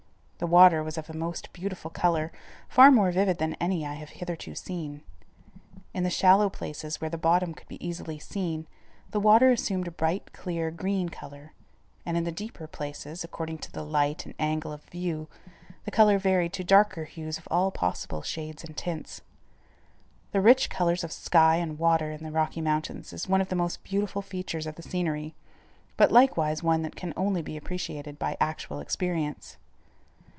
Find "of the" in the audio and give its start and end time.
23.41-23.55, 24.65-24.81